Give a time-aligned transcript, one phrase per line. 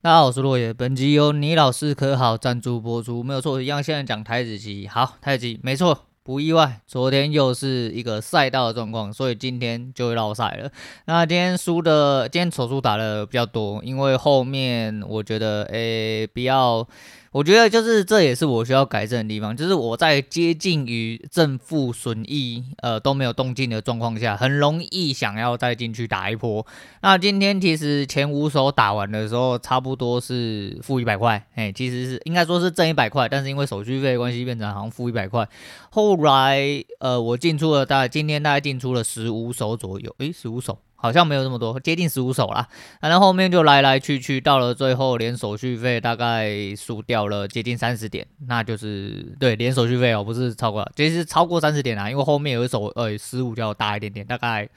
[0.00, 0.72] 大家好，我是落叶。
[0.72, 3.82] 本集由倪老师可好赞助播出，没有错，一样。
[3.82, 6.04] 现在讲台子棋，好，台子棋没错。
[6.22, 10.70] 不意外，昨天又是一个赛道的状况，所以今天就会绕赛了。
[11.06, 16.86] 那今天输的，今天手术打的比较多，因为后面我觉得，诶，比较。
[17.30, 26.66] 我觉得就是这也是我需要改正的地方，就是我在接近于正负损益呃都没有动静的状况下，很容易想要再进去打一波。
[27.02, 35.46] 那今天其实前五手打完的时候，差不多是负一百块，哎，其实是应该说是正一百块，但是因为手续费关系变成好像负一百块。
[35.90, 40.78] 后来呃我进出了大概今天大概进出了十五手左右，诶，十五手。
[41.00, 42.66] 好像没有这么多，接近十五手啦。
[43.00, 54.68] 反正后面就来来去去，到了最后连手续费大概输掉了接近三十点，那就是对连手续费哦，不是超过，其实超过三十点啦，因为后面有一手呃失误较大一点点，大概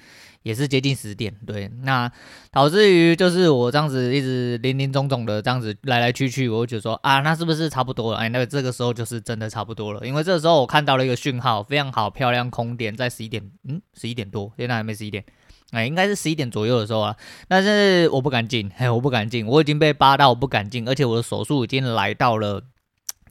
[0.43, 1.33] 也是接近十点。
[1.45, 2.11] 对，那
[2.51, 8.17] 导致于就是我这样子一直林林总总的这样子来来去去，我就觉得说啊，那是不是差不多了？
[8.17, 15.23] 哎，那个这个时候就是真的差不多了，因为这个时候我看到了一个讯号，非常好，漂亮空点在十一点，嗯，十一点多，现在还没十一点。
[15.71, 17.15] 哎，应该是十一点左右的时候啊，
[17.47, 22.61] 但是我不敢进，哎，我不敢进，我已经被扒到，我不敢进，而且我的手速已经来到了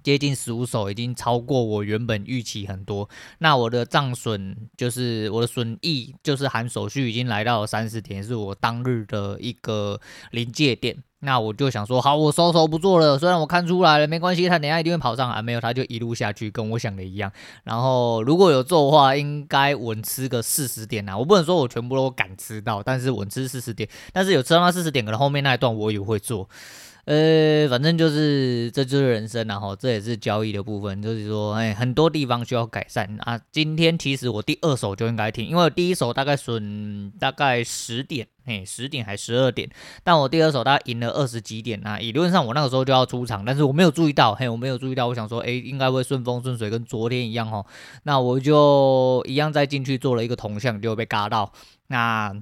[0.03, 3.09] 接近十五手，已经超过我原本预期很多。
[3.39, 10.97] 那我的账损就是我的损益，就是含手续已经来到三十点，是我当日的一个临界点。
[11.23, 13.19] 那我就想说，好，我收手不做了。
[13.19, 15.43] 虽然我看出来了，没关系，他等下一定会跑上来。
[15.43, 17.31] 没有，他就一路下去，跟我想的一样。
[17.63, 21.19] 然后如果有做的话，应该稳吃个四十点啊。
[21.19, 23.87] 我不能说我全部都敢吃到，但是稳吃四十点。
[24.15, 26.49] 但是有吃到那四十点，可能后面那一段我也会做。
[27.07, 33.41] 呃，反正就是这就是人生，然后这也是交易的部分，就是说，哎，很多地方需要改善啊。
[33.51, 39.69] 今天其实我第二手就应该停，因为我第一手大概损大概十点，哎，十点还十二点，
[40.05, 41.97] 但我第二手大概赢了二十几点啊。
[41.99, 47.65] 理论上我那个时候就要出场，但是我没有注意到，嘿，我没有注意到，我想说，哎，应该会顺风顺水，跟昨天一样哦。
[48.03, 51.53] 那我就一样再进去做了一个铜像，就被嘎到
[51.89, 52.35] 那。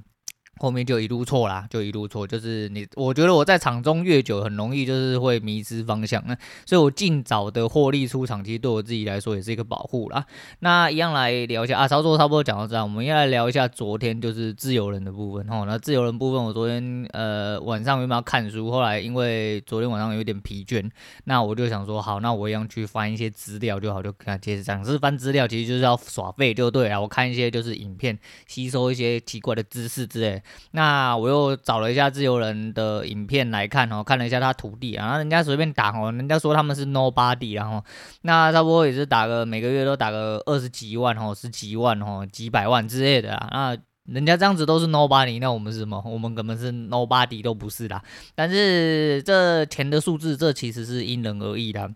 [0.58, 6.36] 后面就一路错啦，就一路错，就是你，我觉得我在场中越久，很容易就是会迷失方向，那
[6.66, 10.24] 所以我尽早的获利出场，其实对我自己来说也是一个保护啦。
[10.60, 15.64] 那一样来聊一下啊，操作差不多讲到这样，我们要来聊一下昨天就是自由人的部分哦。
[15.66, 20.90] 那自由人部分，我昨天呃晚上原本要看书，后来因为昨天晚上有点疲倦，
[21.24, 30.42] 那我就想说好，那我一样去翻一些资料就好，就看接着讲，是翻资料其实就是要耍废就对了，我看一些就是影片，吸收一些奇怪的知识之类。
[30.70, 37.82] 那我又找了一下自由人的影片来看哦，看了一下他徒弟啊，然后人家随便打哦，人家说他们是 nobody，然后
[38.22, 43.78] 那差不多也是打个每个月都打个二十几万哦，十几万哦，几百万之类的啊，那
[44.14, 46.02] 人家这样子都是 nobody，那我们是什么？
[46.06, 48.02] 我们根本是 nobody 都不是啦。
[48.34, 51.90] 但是这钱的数字，这其实是因人而异的。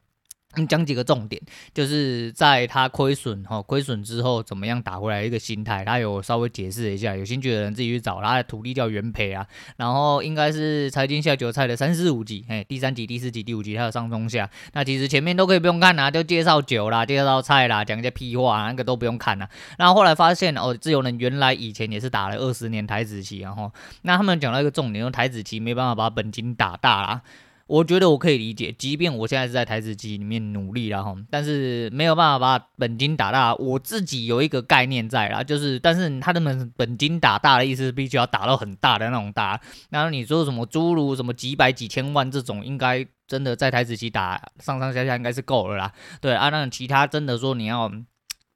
[0.68, 1.40] 讲几个重点，
[1.72, 9.46] 就是在他亏损哈，亏损之后怎么样打回来一个心态，他有稍微解释一下，有兴趣的人自己去找，他的徒弟叫元培啊，
[9.76, 19.48] 然后应该是财经下酒菜的三四五集，哎，第三集、第四集、第五集，还有上中下，那其实前面都可以不用看啊，就介绍酒啦，介绍菜啦，讲一些屁话，那个都不用看了。
[19.78, 27.22] 然后后来发现哦，自由人原来以前也是打了二十年台子棋，然后那他们讲到一个重点，用台子棋没办法把本金打大啦。
[27.72, 33.54] 我觉得我可以理解，即便我现在是在台指期里面努力了哈，但是没有办法把本金打大。
[33.54, 39.58] 我自己有一个概念在啦，就是，但是他的本本金打大的意思必须要打到很大的那种大。
[39.88, 45.90] 然后你说什么诸如什么几百几千万这种，应该真的在台指期打上上下下应该是够了啦。
[46.20, 47.90] 对啊，那其他真的说你要。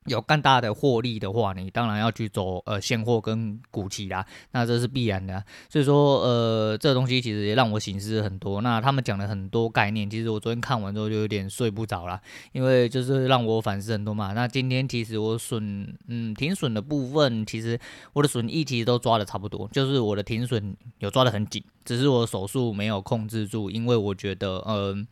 [0.06, 5.42] 有更大的获利的话，你当然要去走呃现货跟股期啦，那这是必然的。
[5.68, 8.60] 所以说呃这东西其实也让我醒思很多。
[8.60, 12.20] 那他们讲了很多概念，其实我昨天看完之后就有点睡不着啦，
[12.52, 14.32] 因为就是让我反思很多嘛。
[14.32, 17.78] 那今天其实我损嗯停损的部分，其实
[18.12, 25.06] 我的损益其实都抓的差不多，就是我的停损有抓得很紧，只是我手速没有控制住，因为我觉得嗯。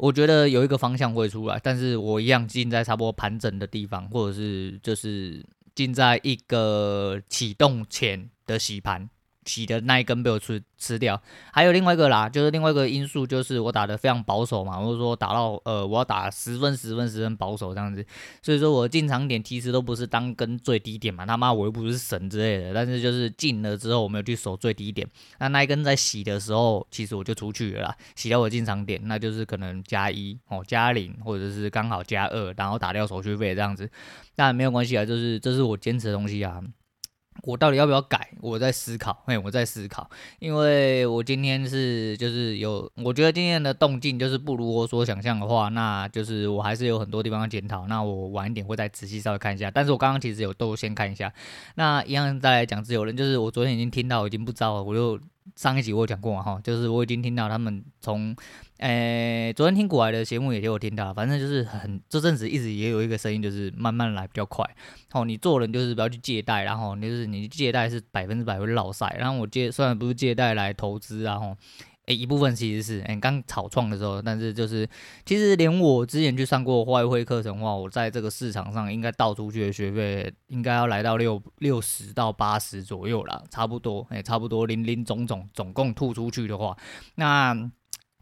[0.00, 5.44] 我觉得有一个方向会出来，但是我一样进在差不多盘整的地方，或者是就是
[5.74, 9.08] 进在一个启动前的洗盘。
[9.50, 11.20] 洗的那一根被我吃吃掉，
[11.52, 18.06] 还有另外一个啦，就是另外一个因素，就是我打的非常保守嘛，或者说打到呃，我要打十分、十分、十分保守这样子，
[18.40, 25.04] 所以说我进场点其实都不是当根最低点嘛，他妈我又不是神之类的，但是就是进了之后我没有去守最低点，
[25.40, 33.90] 那那一根在洗的时候，其实我就出去了啦，洗掉我进场点，那就是可能加一哦，加零或者是刚好加二，然后打掉手续费这样子，
[34.36, 36.62] 但没有关系啊，就是这是我坚持的东西啊。
[37.42, 38.30] 我到底要不要改？
[38.40, 40.08] 我在思考，嘿，我在思考，
[40.38, 47.86] 因为我今天是就是有，我觉得今天的动静就是不如我所想象的话，那就是我还是有很多地方要检讨。
[47.86, 49.70] 那我晚一点会再仔细稍微看一下。
[49.70, 51.32] 但是我刚刚其实有都先看一下。
[51.74, 55.20] 那一样再来讲自由人，就是我昨天已经听到，已经不知道了，我就。
[55.56, 58.34] 上一集我有讲过嘛，哈，就是我已经听到他们从，
[58.78, 64.64] 诶、昨天听古来的节目也有听到，反正就是很这阵子一直也有一个声音，就是慢慢来比较快，
[65.12, 71.56] 哦，你做人就是不要去借贷，然后就是你借贷是百分之百会落晒，然后我借虽然不是借贷来投资，然后。
[72.06, 74.88] 诶，一部分其实是诶，刚草创的时候，但是就是
[75.24, 86.76] 其实连我之前去上过外汇课程的话，我在这个市场上应该倒出去的学费应该要来到六六十到八十左右啦，差不多诶，差不多零零总总总共吐出去的话，
[87.14, 87.54] 那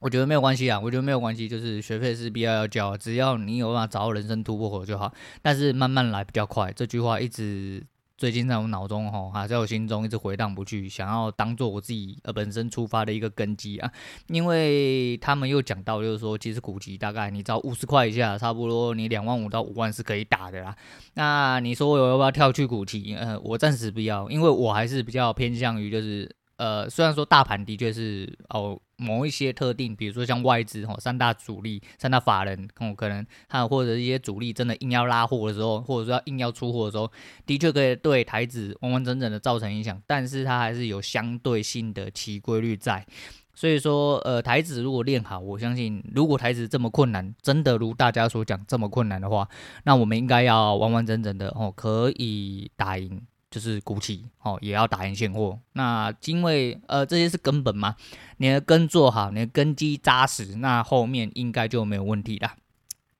[0.00, 7.86] 我觉得没有关系啊，我觉得没有关系，就是学费是必要要交，只要你有办法找到人生突破口就好，但是慢慢来比较快，这句话一直。
[8.18, 13.90] 最近在我脑中吼，还在我心中一直回荡不去，想要当做我自己呃本身出发的一个根基啊，
[14.26, 20.76] 因为他们又讲到，就是说其实股息大概你只要五十块以下，差不多你两万五到五万是可以打的啦。
[21.14, 23.14] 那你说我要不要跳去股息？
[23.14, 26.28] 呃，我暂时不要，因为我还是比较偏向于就是。
[26.58, 37.10] 呃，虽然说大盘的确是哦，某一些特定，比如说像外资哦，三大主力、三大法人哦，可能还有或者一些主力真的硬要拉货的时候，或者说要硬要出货的时候，
[37.46, 43.06] 的确可以对台指完完整整的造成影响，但是它还是有相对性的其规律在。
[43.54, 49.48] 所以说，呃，台指如果练好，我相信如果台指这么困难，真的如大家所讲这么困难的话，
[49.82, 53.20] 那我们应该要完完整整的哦，可以打赢。
[53.50, 55.58] 就是股期哦，也要打赢现货。
[55.72, 57.94] 那因为呃，这些是根本嘛，
[58.36, 62.52] 你的根做好，你的根基扎实，那后面应该就没有问题了。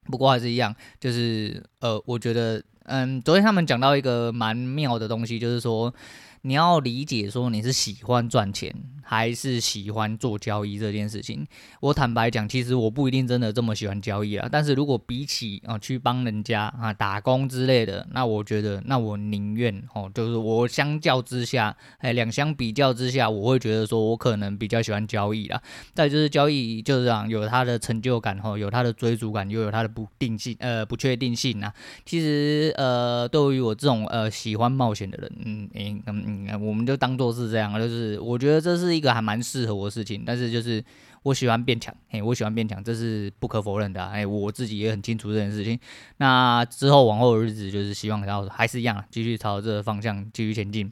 [0.05, 5.93] 不过还是一样，就是呃，我觉得嗯，昨天他们讲到一个蛮妙的东西，就是说
[6.41, 8.73] 你要理解说你是喜欢赚钱。
[9.09, 11.43] 还是喜欢做交易这件事情。
[11.79, 14.47] 我坦白讲，其实我不一定真的这么喜欢交易啊。
[14.51, 25.59] 但是如果比起啊去帮人家啊打工之类的，那我觉得，那我宁愿哦，就是我相较之下，哎，两相比较之下，我会觉得说我可能比较喜欢交易啦。
[25.95, 31.73] 再就是交易就是这样，有它的成就感哈，有它的追逐感，又有它的不定性呃不确定性啊。
[32.05, 36.23] 其实呃，对于我这种呃喜欢冒险的人，嗯嗯嗯
[36.61, 38.89] 我们就当做是这样，就是我觉得这是。
[38.99, 40.83] 一个还蛮适合我的事情，但是就是
[41.23, 45.79] 我喜欢变强，嘿，我喜欢变强，这是不可否认的，哎，我自己也很清楚这件事情。
[46.17, 50.91] 那之后往后的日子，就是希望然后还是一样，继续朝这个方向继续前进。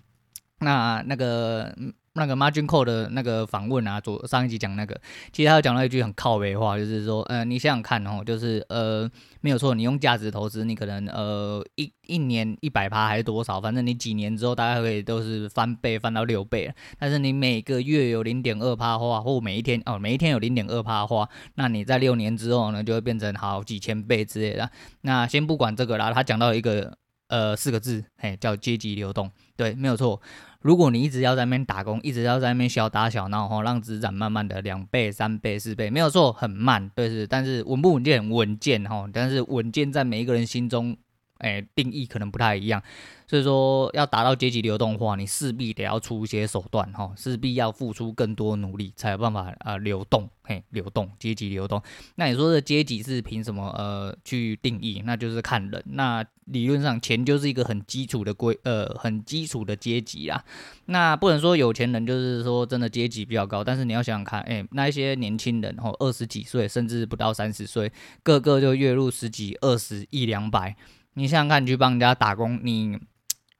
[0.60, 1.76] 那那个。
[2.18, 5.00] 那个 Margin Call 的那个访问啊，左上一集讲那个，
[5.32, 9.10] 其实他讲到一句很靠北话，就是说，呃，你想想看哦，就是呃，
[9.42, 24.70] 没有错，你用价值投资，你可能呃一一年一百趴还是多少，反正你几年之后大概可以都是翻倍翻到六倍，但是你每个月有零点二趴的话，或每一天哦，每一天有零点二趴的话，那你在六年之后呢，就会变成好几千倍之类的。
[25.02, 26.98] 那先不管这个啦，他讲到一个
[27.28, 30.22] 呃四个字，嘿，叫阶级流动，对，没有错。
[30.62, 38.30] 如果你一直要在那边打工，一直要在那边小打小闹，吼，让资产慢慢的两倍、三倍、四倍，没有错，很慢，对是，但是稳不稳健？
[38.30, 40.98] 稳健，吼，但是稳健在每一个人心中，
[41.40, 42.82] 哎，定义可能不太一样。
[43.30, 51.82] 所以说，要达到阶级流动的话，你势必得要出一些手段，哈，势必要付出更多努力，才有办法啊、流动，嘿，流动，阶级流动。
[52.16, 55.02] 那你说的阶级是凭什么呃去定义？
[55.06, 55.84] 那就是看人。
[55.88, 60.42] 那理论上，钱就是一个很基础的规，呃，很基础的阶级啊。
[60.86, 67.92] 那不能说有钱人就是说真的阶级比较高，但是你要想想看，哎，那一些年轻人，哦，二十几岁甚至不到三十岁，
[68.24, 70.78] 个个就月入十几、二十、一两百。
[71.18, 72.98] 你想想看，你去帮人家打工，你。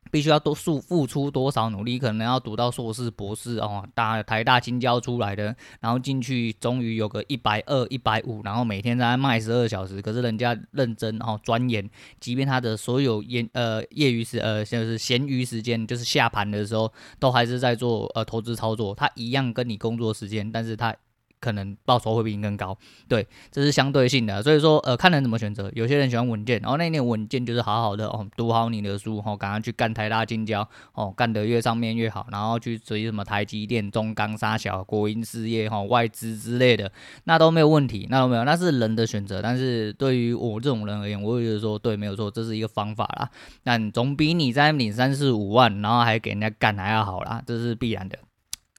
[0.10, 2.00] 必须要多付付出多少努力？
[2.00, 10.02] 可能要读到硕士、博士哦，大台大清交出来的，然后进去终于有个一百二、一百五，然后每天在那卖十二小时。
[10.02, 11.90] 可是人家认真哦，钻研，
[12.22, 18.96] 即便他的所有业呃业余时呃就是闲余时间，就是下盘的时候，都还是在做呃投资操作。
[18.96, 20.96] 他一样跟你工作时间，但是他。
[21.40, 22.76] 可能报酬会比你更高，
[23.08, 25.72] 对，这是相对性的，所以说，呃，看人怎么选择。
[25.76, 36.92] 有些人喜欢稳健，然后那点稳健就是好好的哦，读好你的书，哦，赶快去干台大金交，哦，干得越上面越好，然后去追什么台积电、中钢、三小、国营事业、哈、哦、外资之类的，
[37.26, 39.40] 那都没有问题，那都没有，那是人的选择。
[39.40, 43.30] 但是对于我这种人而言，我会觉得说，对，没有错，这是一个方法啦。
[43.64, 48.18] 但总比你在领三四五万，然后还给人家干还要好啦，这是必然的。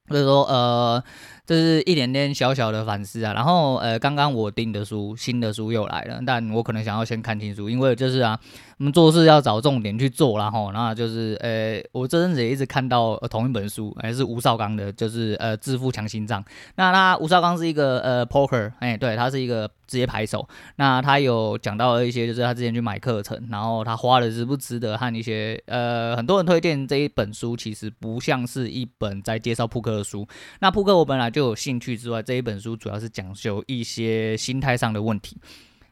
[0.09, 1.05] 所以说，呃。
[1.49, 3.33] 这是一点点小小的反思啊。
[3.33, 8.38] 然后呃，刚刚我订的书，新的书又来了，但我可能想要先看清楚，因为就是啊，
[8.76, 16.45] 我们做事要找重点去做，然后那就是呃，我这阵子也一直看到同一本书，还是吴绍刚的，就是呃，致富强心脏。
[16.75, 19.71] 那他吴绍刚是一个呃，poker，哎，对，他是一个。
[19.88, 30.28] 职业牌手，那他有讲到一些，就是他之前去买课程，然后他花的值不值得，和一些呃很多人推荐这一本书，其实不像是一本在介绍扑克的书。
[30.61, 35.37] 那扑克我本来就就有兴趣之外，这一本书主要是讲究一些心态上的问题，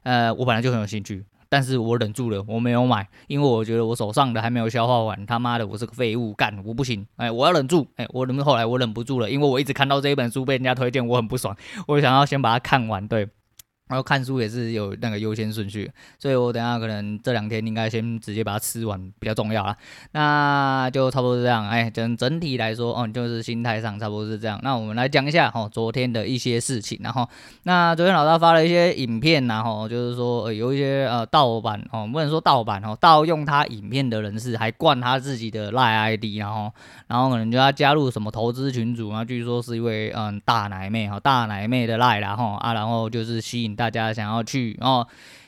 [0.02, 13.28] 呃，我本来就很有兴趣，但是我忍住了，我没有买，因为我觉得我手上的还没有消化完，他妈的我是个废物，干我不行，哎，我要忍住，哎，我忍，后来我忍不住了，因为我一直看到这一本书被人家推荐，我很不爽，我想要先把它看完，对。
[13.88, 15.88] 然后看书也是有那个优先顺序，
[16.19, 19.76] 所以我等下可能这两天应该先直接把它吃完比较重要啊。
[20.11, 24.59] 那就差不多是这样，哎，整整体来说，哦，就是心态上差不多是这样。
[24.64, 27.28] 那我们来讲一下哦，昨天的一些事情，然后
[27.62, 36.73] 那昨天老大发了一些影片，然后就是说，呃，有一些呃盗版哦，不能说盗版哦，盗用他影片的人士还灌他自己的赖 ID，然后
[37.07, 43.75] 然后可能就要加入什么投资群组，然后据说是一位嗯大奶妹哈，大奶妹的赖，然后啊，然后就是吸引。
[43.76, 45.06] 大家想要去哦。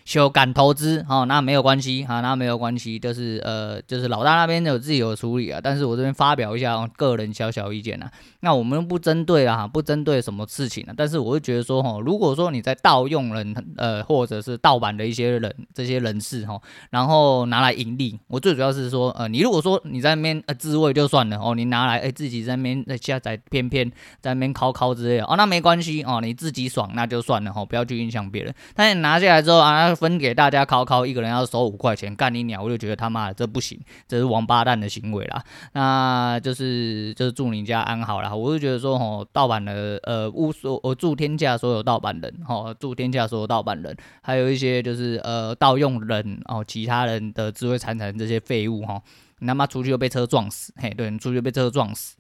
[0.09, 8.11] 修改投资哦，那没有关系哈，那没有关系，就是呃，就是老大那边有自己有处理啊，但是我这边发表一下、个人小小意见啊。
[8.41, 23.87] 那我们不针对啊，不针对什么事情啊，但是我会觉得说哈、哦，如果说你在盗用人呃，或者是盗版的一些人这些人士哈、然后拿来盈利，我最主要是说呃，你如果说你在那边呃自慰就算了哦，你拿来哎自己在那边下载片片
[24.23, 28.55] 在那边拷拷之类的哦，那没关系哦，你自己爽那就算了哈、不要去影响别人。
[28.75, 29.95] 但你拿下来之后啊。
[29.99, 32.63] 分给大家考考，一个人要收五块钱，干你鸟！
[32.63, 35.43] 我就觉得他妈的这不行，这是王八蛋的行为啦。
[35.73, 38.33] 那就是就是祝你家安好啦。
[38.33, 49.03] 我就觉得说吼，盗版的呃，无所我祝天下所有盗版人，吼，祝天下所有盗版人，还有一些就是呃盗用人哦，其他人的智慧财产这些废物哈，
[49.41, 52.17] 你他妈出去又被车撞死，嘿，对，你出去又被车撞死，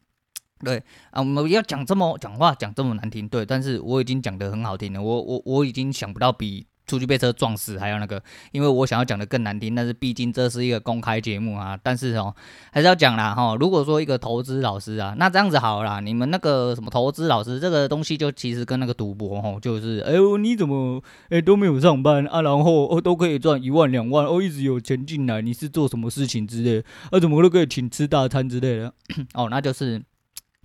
[0.64, 6.66] 对啊，我们要讲这么讲话讲这么难听，对，但是我已经讲得很好听了，我我我已经想不到比。
[6.88, 11.78] 出去被车撞死，还有那个，因为我想要讲的更难听，但是毕竟这是一个公开节目啊。
[11.80, 12.34] 但是哦，
[12.72, 13.54] 还是要讲啦哈。
[13.60, 28.92] 如果说一个投资老师啊，那这样子好啦，你们那个什么投资老师这个东西，就其实跟那个赌博哦，就是哎呦你怎么哎都没有上班啊，然后哦都可以赚一万两万哦，一直有钱进来，你是做什么事情之类，啊怎么都可以请吃大餐之类的
[29.34, 30.02] 哦，那就是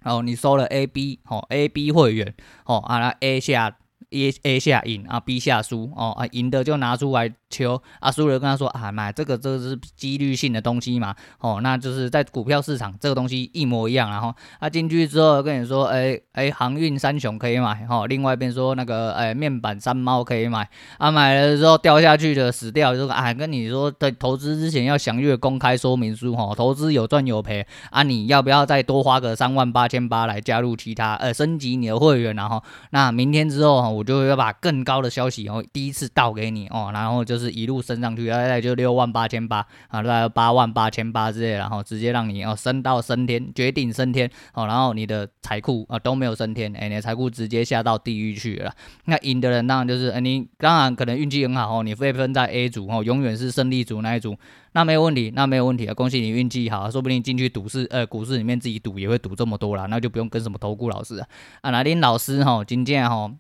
[0.04, 2.34] 哦你收了 A B 哦 A B 会员
[2.66, 3.76] 哦啊那 A 下。
[4.14, 34.03] A A 下赢啊，B 下输哦啊，赢的就拿出来求啊，输了跟他说啊，买这个这个是几率性的东西嘛，哦，那就是在股票市场这个东西一模一样，然后他进去之后跟你说，哎哎，航运三雄可以买，哦，另外一边说那个哎面板三猫可以买，啊买了之后掉下去的死掉，就说啊跟你说在投资之前要详阅公开说明书，哈，投资有赚有赔啊，你要不要再多花个三万八千八来加入其他呃升级你的会员，然后那明天之后我。
[34.04, 48.74] 我就要把更高的消息哦，第一次倒给你哦，然后就是一路升上去，大概就六万八千八啊，大概八万八千八之类，然后直接让你哦升到升天，绝顶升天哦，然后你的财库啊都没有升天，哎，你的财库直接下到地狱去了。
[49.06, 54.36] 那赢的人当然就是，哎，你当然可能运气很好哦，你被分在 A 组哦，永远是胜利组那一组，
[54.74, 61.28] 那没有问题，那没有问题啊，恭喜你运气好，说不定进去赌市呃股市里面自己赌也会赌这么多啦，那就不用跟什么投顾老师啊，
[61.62, 63.32] 啊，那林老师哈，今天哈。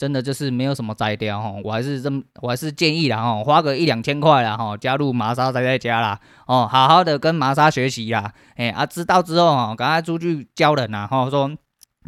[0.00, 11.50] 真的就是没有什么摘掉哈，我还是这么，我还是建议啦哈，花个一两千块啦哈，加入麻莎宅在家啦哦，好好的跟麻莎学习呀，哎啊，知道之后哦，赶快出去教人呐哈，说。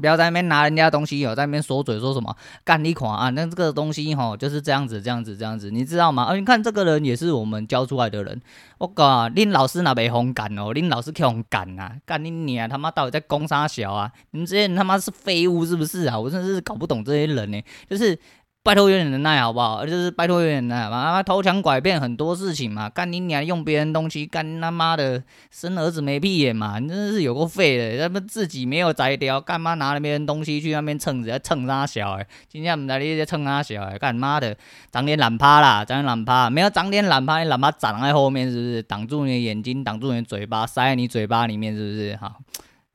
[0.00, 2.34] 不要在那边拿人家东西哦，在那边说嘴说什么
[2.64, 3.28] 干你款啊？
[3.30, 6.24] 那这个东西哈就是这样子，这样子，这样子，你知道吗？
[6.24, 8.40] 啊，你看这个人也是我们教出来的人。
[8.78, 14.10] 我靠，林老师那边红干哦，林老师可红干啊，干你娘他妈到底在攻啥小啊？
[14.30, 16.18] 你们这些人他妈是废物是不是啊？
[16.18, 18.18] 我真的是搞不懂这些人呢，就是。
[18.64, 19.84] 拜托有点能耐好不好？
[19.84, 32.26] 就是拜托有点忍耐嘛，他妈偷抢拐骗很多事情嘛，干你娘用别人东西，干他妈的生儿子没屁眼嘛，你真是有够废的，他们自己没有摘掉，干嘛拿了别人东西去那边蹭，在蹭啥小哎？
[32.48, 33.98] 今天我们在那边蹭啥小哎？
[33.98, 34.56] 干妈的，
[34.92, 38.82] 长点懒趴啦，长点懒趴，没有长点懒趴，你懒趴长在后面是不是？
[38.84, 42.16] 挡住你的眼睛，挡住你的嘴巴，塞在你嘴巴里面是不是？
[42.20, 42.36] 好。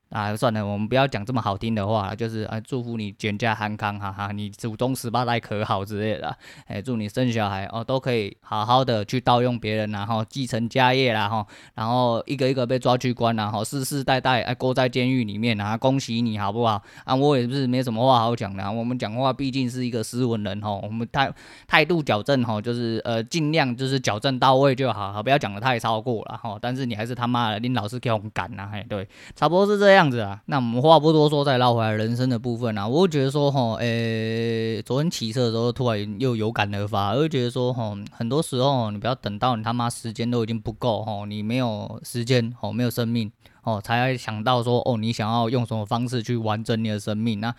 [0.09, 6.35] 啊，算了，我们不要讲这么好听的话，就是啊，祝福你全家安康，哈哈，你祖宗十八代可好之类的，
[6.65, 11.45] 哎，祝你生小孩哦，都可以好好的去盗用别人，然后继承家业啦，哈，
[11.75, 16.81] 然后一个一个被抓去关，然后世世代代哎，关在监狱里面啊，恭喜你好不好？
[17.03, 21.29] 啊，我也是没什么话好讲的，我们讲话毕竟是一个斯文人哈，我们态
[21.67, 26.57] 态度矫正哈，就是呃，尽量就是矫正到位就好，不要讲的太超过了哈。
[26.61, 29.97] 但是你还是他妈的，你老是给我们赶呐，哎，对，差不多是这样。
[29.98, 43.32] 这样子啊，那我们话不多说，再绕回来人生的部分啊，我觉得说，哈，诶，昨天骑车的时候突然又有感而发，我就觉得说，哈，很多时候你不要等到你他妈时间都已经不够，哈，你没有时间，哦，没有生命，
[43.63, 47.39] 哦，才想到说，哦，你想要用什么方式去完整你的生命。
[47.39, 47.51] 那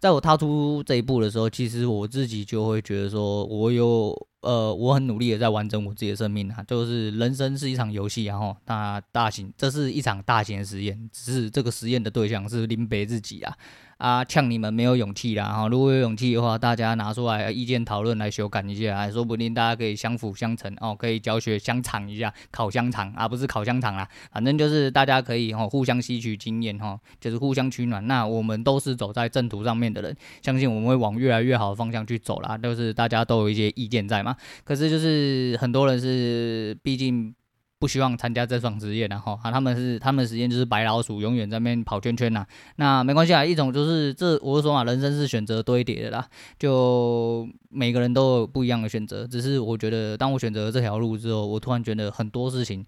[0.00, 4.16] 在我踏出这一步的时候，其实我自己就会觉得说，我有。
[4.46, 13.52] 呃，我很努力的在完整我自己的生命啊，就是人生是一场游戏，然后大大型，这是一场大型的实验，只是这个实验的对象是林北自己啊。
[13.98, 15.44] 啊，呛你们没有勇气啦！
[15.48, 28.06] 哈，如果有勇气的话，大家拿出来意见讨论来修改一下，还说不定大家可以相辅相成哦，可以教学相长一下，烤香肠啊，不是烤香肠啦，反正就是大家可以哈互相吸取经验哈，就是互相取暖。
[28.06, 32.58] 那我们都是走在正途上面的人，相信我们会往越来越好的方向去走啦。
[32.58, 37.34] 都是大家都有一些意见在嘛，可是就是很多人是毕竟。
[37.78, 42.46] 不希望参加这双职业，然后啊，他们是他们时间就是白老鼠，永远在那边跑圈圈呐。
[42.76, 46.26] 那没关系啊，一种就是这，我是说嘛，人生是选择堆叠的啦，
[46.58, 49.26] 就每个人都有不一样的选择。
[49.26, 52.84] 只是我觉得，当我选择这条路之后，我突然觉得很多事情。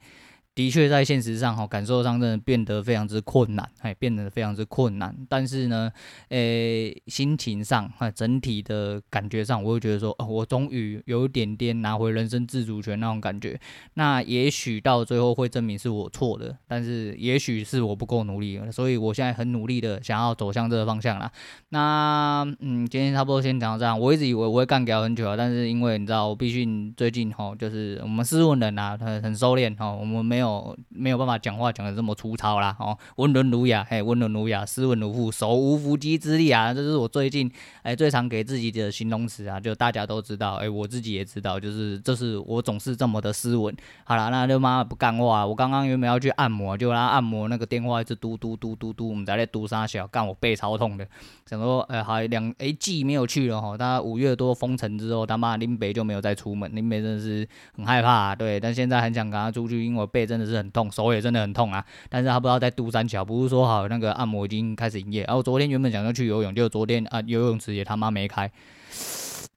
[0.58, 5.14] 的确，在现实上哈，感受上真的变得非常之困难，哎，变得非常之困难。
[5.28, 5.88] 但是呢，
[6.30, 13.56] 诶、心情上哈，整体的感觉上，我会觉得说，哦，我终于有一点点拿回人生自主权那种感觉。
[13.94, 21.30] 那也许到最后会证明是我错的，但是也许是我不够努力，所以我现在很努力的想要走向这个方向啦。
[21.68, 23.96] 那嗯，今天差不多先讲到这样。
[23.96, 30.47] 我一直以为我会干掉很久啊，但是因为你知道，我毕竟最近哈，就是我们斯文人啊，很很收敛哈，我们没有。
[30.48, 37.50] 哦，没有办法讲话讲得这么粗糙啦，哦，温文儒雅，嘿，温文儒雅，斯文如父，手无缚鸡之力啊，这是我最近
[37.82, 43.74] 哎最常给自己的形容词啊，就大家都知道，哎，我自己也知道，就是这是我总是这么的斯文。
[44.04, 51.06] 好了，那就妈不干话，我刚刚原本要去按摩，就让他按摩那个电话一直嘟嘟嘟嘟嘟，我们在那嘟三小，干我背超痛的，
[51.46, 60.48] 想说哎还两哎季没有去了哈，他五月多封城之后，他妈林北就没有再出门，林北真的是很害怕，啊，对，但现在很想跟他出去，因为我背真真的。
[60.48, 61.84] 是很痛，手也真的很痛啊！
[62.08, 65.24] 但是他不知道在杜三桥，不是说好那个按摩已经开始营业。
[65.24, 68.50] 然后昨天原本想要去游泳，就昨天啊游泳池也他妈没开。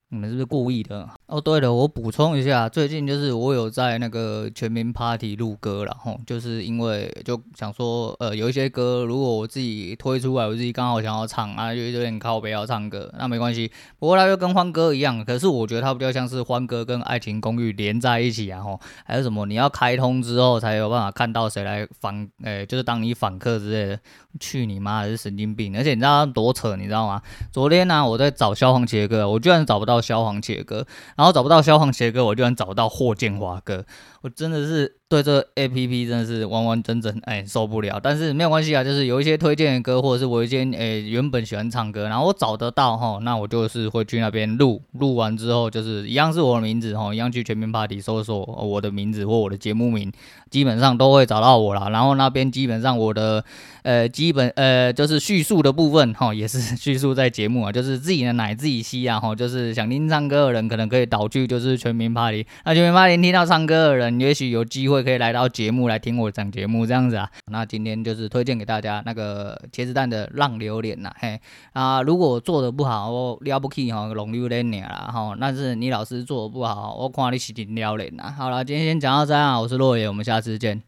[0.10, 1.10] 你们是不是故意的？
[1.32, 13.72] 哦，对了，我补充一下，最近就是我有在那个全民 Party 录歌了，吼，就是因为就想说，呃，有一些歌如果我自己推出来，我自己刚好想要唱啊，就有点靠北要唱歌，那没关系。
[13.98, 24.00] 不过它就跟欢歌一样，可是我觉得它比较像是欢歌跟爱情公寓连在一起啊，吼，还有什么你要开通之后才有办法看到谁来访，诶，就是当你访客之类的。
[24.40, 25.76] 去你妈的，是神经病！
[25.76, 27.22] 而且你知道他多扯，你知道吗？
[27.52, 30.88] 昨天呢、我在找萧煌奇的歌，我居然找不到萧煌奇的歌，
[31.22, 33.86] 然后找不到消防鞋哥，我就能找到霍建华哥，
[34.22, 34.98] 我真的是。
[35.12, 50.10] 对这 A P P 真的是完完整整哎受不了，但是没有关系啊，就是有一些推荐的歌，或者是我一些哎原本喜欢唱歌，然后我找得到哈，那我就是会去那边录，录完之后就是一样是我的名字哈，一样去全民 Party 搜索我的名字或我的节目名，
[50.50, 51.90] 基本上都会找到我啦。
[51.90, 53.44] 然后那边基本上我的
[53.84, 65.02] 呃基本呃就是叙述的部分哈，也是 叙述在节目啊，就是自己的奶自己吸啊哈，就是想听唱歌的人可能可以导去就是全民 Party，那全民 Party 听到唱歌的人，也许有机会。
[65.02, 71.42] 可以来到节目来听我讲节目这样子啊，那今天就是推荐给大家那个茄子蛋的浪榴莲呐，嘿
[71.74, 78.34] 啊，如果做的不好，我了不起哈，浪流连俩啦哈，那是你老师做的不好，我看你是真撩人呐。
[78.38, 80.82] 好了，今天先讲到这样，我是洛野，我们下次见。